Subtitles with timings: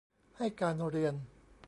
[0.37, 1.15] ให้การเรียน